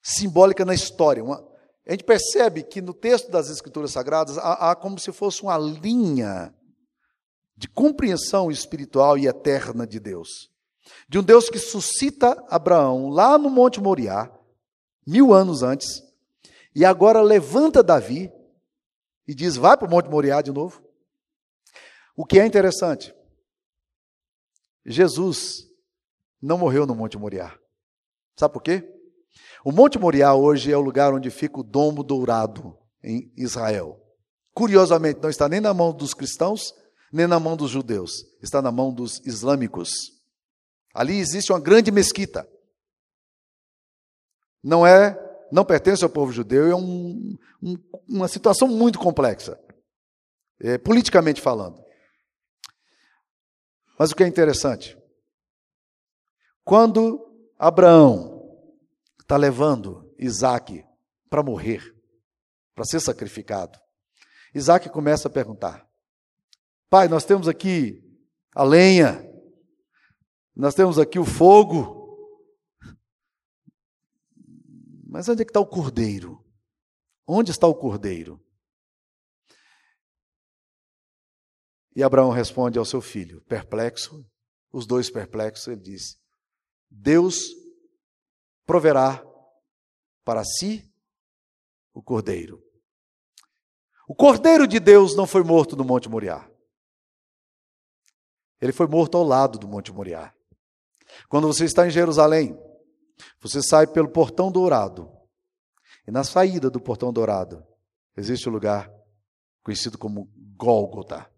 [0.03, 1.25] simbólica na história.
[1.25, 1.43] Uma,
[1.87, 5.57] a gente percebe que no texto das Escrituras Sagradas há, há como se fosse uma
[5.57, 6.55] linha
[7.63, 10.51] de compreensão espiritual e eterna de Deus.
[11.09, 14.29] De um Deus que suscita Abraão lá no Monte Moriá,
[15.07, 16.03] mil anos antes,
[16.75, 18.33] e agora levanta Davi
[19.29, 20.83] e diz: vai para o Monte Moriá de novo.
[22.17, 23.15] O que é interessante,
[24.85, 25.69] Jesus
[26.43, 27.57] não morreu no Monte Moriá.
[28.37, 28.93] Sabe por quê?
[29.65, 34.05] O Monte Moriá hoje é o lugar onde fica o domo dourado em Israel.
[34.53, 36.75] Curiosamente, não está nem na mão dos cristãos,
[37.13, 39.91] nem na mão dos judeus, está na mão dos islâmicos.
[40.95, 42.49] Ali existe uma grande mesquita.
[44.63, 45.19] Não é,
[45.51, 47.77] não pertence ao povo judeu, é um, um,
[48.09, 49.61] uma situação muito complexa,
[50.61, 51.83] é, politicamente falando.
[53.99, 54.97] Mas o que é interessante,
[56.65, 58.33] quando Abraão
[59.21, 60.85] está levando Isaac
[61.29, 61.95] para morrer,
[62.75, 63.79] para ser sacrificado,
[64.55, 65.87] Isaac começa a perguntar:
[66.93, 67.99] Pai, nós temos aqui
[68.55, 69.27] a lenha,
[70.55, 72.39] nós temos aqui o fogo,
[75.09, 76.45] mas onde é que está o cordeiro?
[77.27, 78.45] Onde está o cordeiro?
[81.97, 84.23] E Abraão responde ao seu filho, perplexo,
[84.71, 86.21] os dois perplexos, ele diz:
[86.91, 87.39] Deus
[88.67, 89.25] proverá
[90.27, 90.93] para si
[91.95, 92.63] o cordeiro.
[94.07, 96.52] O cordeiro de Deus não foi morto no Monte Moriá.
[98.63, 100.33] Ele foi morto ao lado do Monte Moriá.
[101.29, 102.57] Quando você está em Jerusalém,
[103.41, 105.11] você sai pelo portão dourado.
[106.07, 107.67] E na saída do portão dourado,
[108.17, 108.89] existe o um lugar
[109.65, 111.29] conhecido como Gólgota.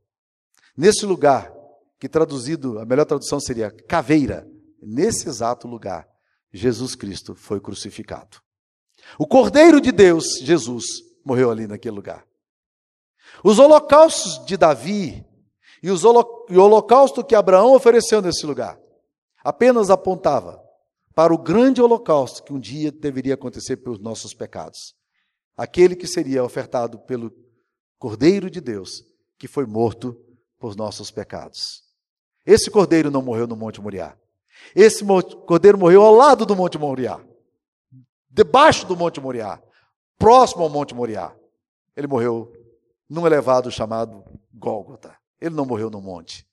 [0.76, 1.50] Nesse lugar,
[1.98, 4.46] que traduzido, a melhor tradução seria caveira,
[4.82, 6.06] nesse exato lugar,
[6.52, 8.38] Jesus Cristo foi crucificado.
[9.18, 10.84] O Cordeiro de Deus, Jesus,
[11.24, 12.26] morreu ali naquele lugar.
[13.42, 15.24] Os holocaustos de Davi
[15.86, 18.80] e, o holocausto que Abraão ofereceu nesse lugar
[19.44, 20.58] apenas apontava
[21.14, 24.94] para o grande holocausto que um dia deveria acontecer pelos nossos pecados.
[25.54, 27.30] Aquele que seria ofertado pelo
[27.98, 29.04] Cordeiro de Deus,
[29.38, 30.18] que foi morto
[30.58, 31.82] por nossos pecados.
[32.46, 34.16] Esse cordeiro não morreu no Monte Moriá.
[34.74, 35.04] Esse
[35.46, 37.22] cordeiro morreu ao lado do Monte Moriá,
[38.30, 39.62] debaixo do Monte Moriá,
[40.18, 41.36] próximo ao Monte Moriá.
[41.94, 42.50] Ele morreu
[43.06, 45.14] num elevado chamado Gólgota.
[45.40, 46.46] Ele não morreu no monte.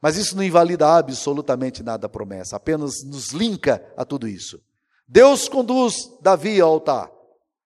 [0.00, 4.62] Mas isso não invalida absolutamente nada da promessa, apenas nos linka a tudo isso.
[5.08, 7.10] Deus conduz Davi ao altar,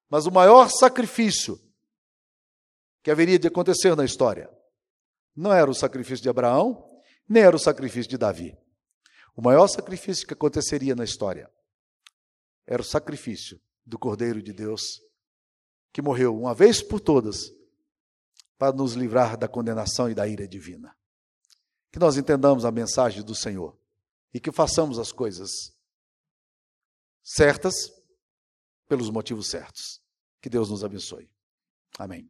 [0.08, 1.60] mas o maior sacrifício
[3.02, 4.48] que haveria de acontecer na história
[5.34, 6.88] não era o sacrifício de Abraão,
[7.28, 8.56] nem era o sacrifício de Davi.
[9.36, 11.50] O maior sacrifício que aconteceria na história
[12.66, 15.00] era o sacrifício do Cordeiro de Deus,
[15.92, 17.50] que morreu uma vez por todas
[18.58, 20.94] para nos livrar da condenação e da ira divina.
[21.92, 23.78] Que nós entendamos a mensagem do Senhor
[24.34, 25.50] e que façamos as coisas
[27.22, 27.74] certas
[28.88, 30.02] pelos motivos certos.
[30.42, 31.30] Que Deus nos abençoe.
[31.98, 32.28] Amém.